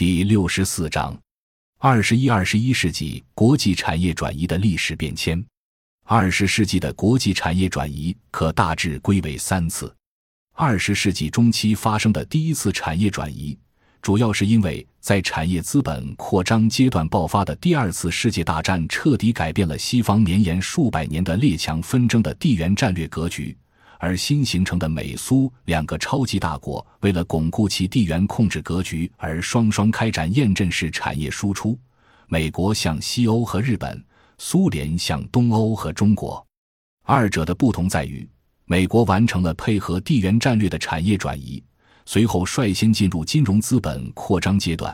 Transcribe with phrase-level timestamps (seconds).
[0.00, 1.14] 第六十四章：
[1.76, 5.44] 二十一、二十一世纪国际产业转移的历史变迁。
[6.06, 9.94] 二十世纪的国际产业转移可大致归为三次。
[10.54, 13.58] 二十世纪中期发生的第一次产业转移，
[14.00, 23.54] 主要是因为在产业资本扩张阶段爆发的第二次世界大战，彻底改变了西方绵延数百年的列强纷争的地缘战略格局。
[24.00, 31.78] 而新形成的美苏两个超级大国，为了巩固其地缘控制格局，而双双开展验证式产业输出。
[32.26, 34.02] 美国向西欧和日本，
[34.38, 36.44] 苏联向东欧和中国。
[37.04, 38.26] 二者的不同在于，
[38.64, 41.62] 美国完成了配合地缘战略的产业转移，
[42.06, 44.90] 随后率先进入金融资本扩张阶段；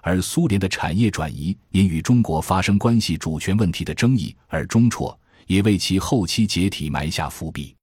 [0.00, 5.18] 而苏联的产业转移因与中国发生关系主权问题的争议而中辍，
[5.48, 7.74] 也为其后期解体埋下伏笔。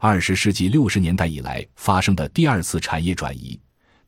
[0.00, 3.58] 二十世纪六十年代以来发生的第二次产业转移，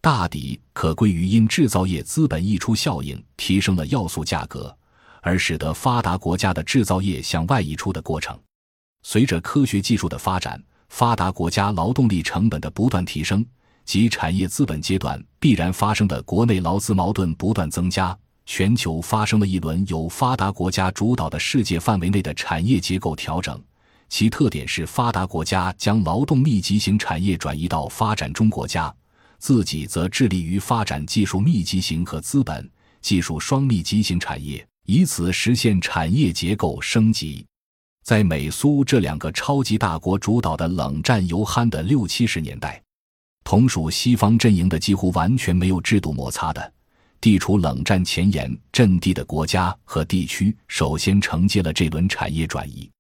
[0.01, 4.73] 大抵可归于因制造业资本溢出效应提升了要素价格，
[5.21, 8.39] 而使得发达国家的制造业向外溢出的过程。
[9.03, 13.45] 随着科学技术的发展，发达国家劳动力成本的不断提升
[13.85, 18.17] 及产业资本阶段必然发生的国内劳资矛盾不断增加，
[18.47, 23.61] 全球发生了一轮由发达国家主导的世界范围内的产业结构调整。
[24.11, 28.93] 其特点是，发达国家将劳动密集型产业转移到发展中国家，
[29.39, 32.69] 自己则致力于发展技术密集型和资本
[33.01, 37.47] 技术双密集型产业，以此实现产业结构升级。
[38.03, 42.83] 在美苏这两个超级大国主导的冷战犹酣的六七十年代，
[43.45, 46.73] 同属西方阵营的几乎完全没有制度摩擦的、
[47.21, 52.91] 地处冷战前沿阵地的国家和地区，首先承接了这轮产业转移。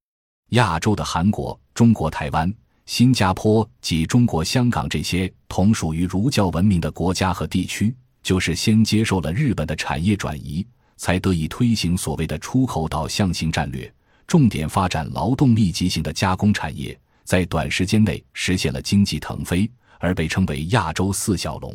[0.50, 2.52] 亚洲的韩国、中国台湾、
[2.86, 13.92] 新加坡及中国香港这些同属于儒教文明的国家和地区，就是先接受了日本的产业转移，才得以推行所谓的出口导向型战略，
[14.26, 21.72] 重点发展劳动密集型的加工产业，在短时间内实现了经济腾飞，而被称为亚洲四小龙。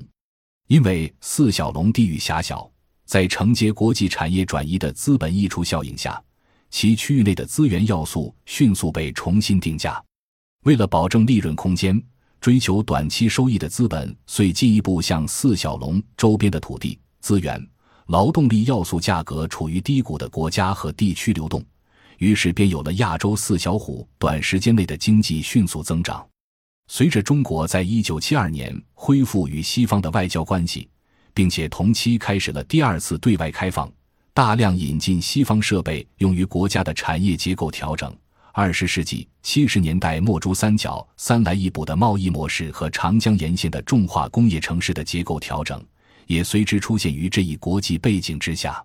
[0.67, 2.69] 因为四小龙地域狭小，
[3.05, 6.21] 在承接国际产业转移的资本溢出效应下。
[6.77, 10.03] 其区域内的资源要素迅速被重新定价，
[10.65, 12.03] 为了保证利润空间，
[12.41, 17.65] 追求短期收益的资本遂进一步向四小龙周边的土地、资源、
[18.07, 21.63] 劳动力要素价格处于低谷的国家和地区流动，
[22.17, 26.27] 于是便有了亚洲四小虎短时间内的经济迅速增长。
[26.89, 30.89] 随着中国在一九七二年恢复与西方的外交关系，
[31.33, 33.89] 并且同期开始了第二次对外开放。
[34.35, 38.13] 大量引进西方设备用于国家的产业结构调整。
[38.51, 45.81] 二十世纪七十年代末，珠三角三来一补的贸易模式和长江沿线的重化工业城市的结构调整，
[46.27, 48.83] 也随之出现于这一国际背景之下。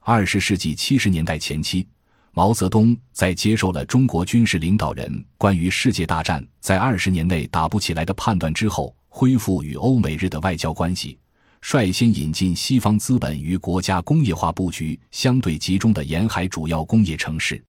[0.00, 1.88] 二十世纪七十年代前期，
[2.32, 11.18] 毛泽东在接受了中国军事领导人关于世界大战在二十年内打不起来的判断之后，恢复与欧美日的外交关系。
[11.62, 17.62] 率先引进西方资本于国家工业化布局相对集中的沿海主要工业城市。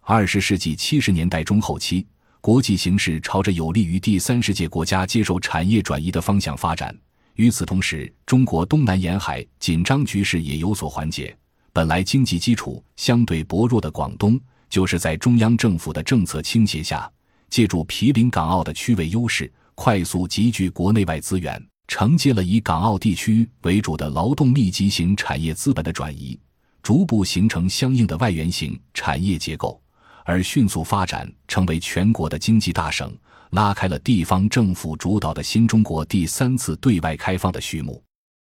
[0.00, 2.04] 二十世纪七十年代中后期，
[2.40, 6.94] 国际形势朝着有利于第三世界国家接受产业转移的方向发展。
[7.36, 11.34] 与此同时，中国东南沿海紧张局势也有所缓解。
[11.72, 14.38] 本来经济基础相对薄弱的广东，
[14.68, 17.08] 就是在中央政府的政策倾斜下，
[17.48, 21.67] 借助毗邻港澳的区位优势，快速集聚国内外资源。
[21.88, 26.38] 承接了以港澳地区为主的劳动密集型产业资本的转移，
[26.82, 29.80] 逐步形成相应的外源型产业结构，
[30.24, 33.10] 而迅速发展成为全国的经济大省，
[33.52, 38.00] 拉开了地方政府主导的新中国第三次对外开放的序幕。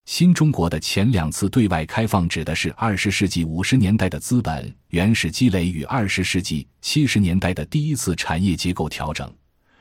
[0.04, 9.32] 新中国的前两次对外开放指的是二十世纪五十年代的资本原始积累与二十世纪七十年代的第一次产业结构调整，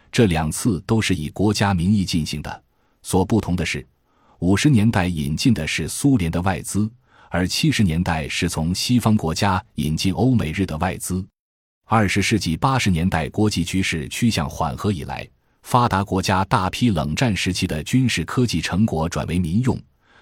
[0.09, 2.63] 这两次都是以国家名义进行的。
[3.03, 3.85] 所不同的是，
[4.39, 6.89] 五十年代引进的是苏联的外资，
[7.29, 11.25] 而七十年代是从西方国家引进欧美日的外资。
[11.85, 15.27] 二十世纪八十年代国际局势趋向缓和以来，
[15.63, 19.77] 发达国家大批冷战时期的军事科技成果转为民用，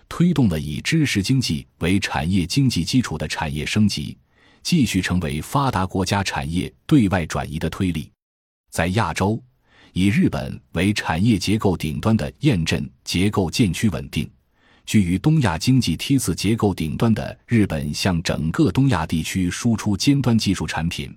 [0.08, 4.18] 推动了以知识经济为产业经济基础的产业升级，
[4.64, 8.12] 继续成为发达国家产业对外转移的推力。
[8.72, 9.42] 在亚洲。
[10.00, 14.32] 以日本为产业结构顶端的验证结构渐趋稳定，
[14.86, 21.14] 居于东亚经济梯次结构顶端的日本向整个东亚地区输出尖端技术产品，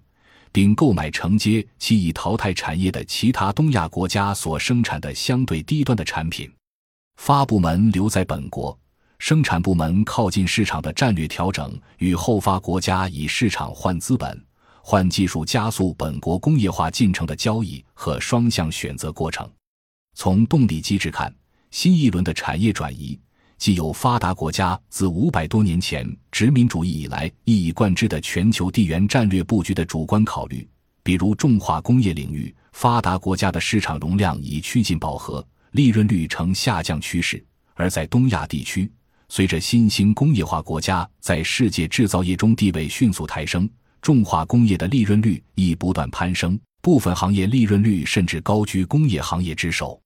[0.51, 6.51] 并购买承接其已淘汰产业的其他东亚国家所生产的相对低端的产品。
[7.19, 8.77] 发部门留在本国，
[9.21, 14.45] 生产部门靠近市场的战略调整与后发国家以市场换资本、
[14.83, 19.49] 换技术加速本国工业化进程的交易和双向选择过程。
[20.15, 21.33] 从动力机制看，
[21.71, 23.19] 新一轮的产业转移。
[23.59, 30.69] 既有发达国家自五百多年前殖民主义以来一以贯之的全球地缘战略布局的主观考虑，
[31.05, 37.39] 比如重化工业领域，发达国家的市场容量已趋近饱和，利润率呈下降趋势；
[37.75, 38.91] 而在东亚地区，
[39.29, 43.71] 随着新兴工业化国家在世界制造业中地位迅速抬升，
[44.03, 49.99] 重化工业的利润率亦不断攀升，部分行业利润率甚至高居工业行业之首。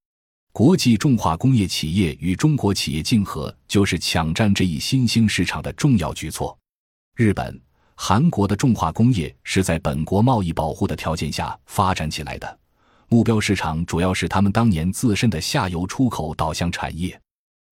[0.52, 6.56] 国际重化工业企业与中国企业竞合，就是抢占这一新兴市场的重要举措。
[7.14, 7.58] 日本、
[7.94, 12.58] 韩国的重化工业是在本国贸易保护的条件下发展起来的，
[13.08, 17.18] 目标市场主要是他们当年自身的下游出口导向产业。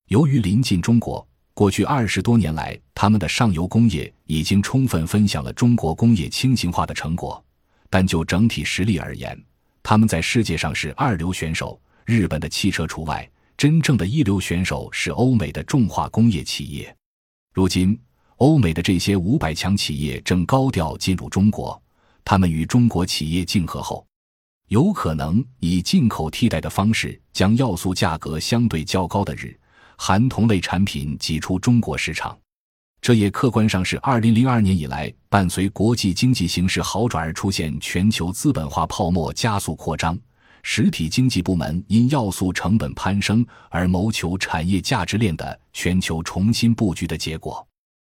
[0.07, 7.41] 由于临近中国，过去二十多年来，他们的上游工业已经充分分享了中国工业轻型化的成果，
[7.89, 9.41] 但就整体实力而言，
[9.81, 11.79] 他们在世界上是二流选手。
[12.03, 16.93] 日本的汽车除外，真正的一流选手是欧美的重化工业企业。
[17.53, 17.97] 如今，
[18.35, 21.81] 欧美的这些五百强企业正高调进入中国，
[22.25, 24.05] 他们与中国企业竞合后，
[24.67, 29.57] 有可能以进口替代的方式，将要素价格相对较高的日、
[29.97, 32.37] 含同类产品挤出中国市场。
[33.01, 40.17] 这也客观上是二零零二年以来，伴随国际经济形势好转而出现全球资本化泡沫加速扩张。
[40.63, 47.63] 实体经济部门因要素成本攀升而谋求产业价值链的全球重新布局的结果，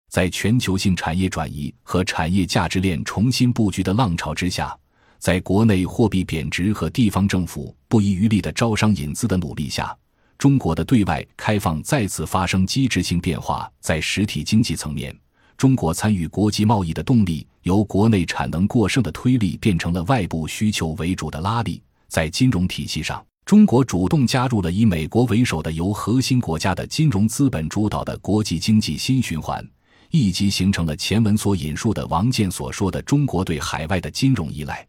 [0.10, 4.76] 在全球性产业转移和产业价值链重新布局的浪潮之下，
[5.20, 9.96] 在国内货币贬值和地方政府不遗余力的招商引资的努力下，
[10.40, 13.70] 中国的对外开放再次发生机制性变化。
[13.82, 15.14] 在实体经济层面，
[15.58, 21.84] 中国参与国际贸易的动力由国内产能过剩的推力变成了外部需求为主的拉力。
[22.08, 29.62] 在金融体系上，中国主动加入了以美国为首的由核心国家的金融资本主导的国际经济新循环，
[30.10, 34.88] 以及形成了前文所引述的王健所说的中国对海外的金融依赖。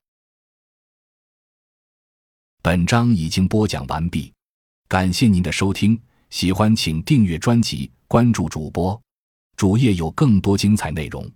[2.62, 4.32] 本章已经播讲完毕，
[4.90, 5.96] 感谢您的收听，
[6.30, 9.00] 喜欢请订阅专辑，关注主播，
[9.56, 11.30] 主页有更多精彩内容。